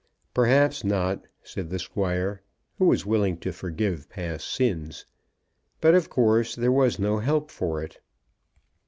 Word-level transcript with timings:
"Perhaps 0.33 0.83
not," 0.83 1.27
said 1.43 1.69
the 1.69 1.77
Squire, 1.77 2.41
who 2.79 2.85
was 2.87 3.05
willing 3.05 3.37
to 3.37 3.51
forgive 3.53 4.09
past 4.09 4.47
sins; 4.51 5.05
"but 5.79 5.93
of 5.93 6.09
course 6.09 6.55
there 6.55 6.71
was 6.71 6.97
no 6.97 7.19
help 7.19 7.51
for 7.51 7.83
it." 7.83 7.99